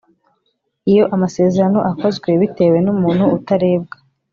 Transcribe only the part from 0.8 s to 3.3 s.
Iyo amasezerano akozwe bitewe n umuntu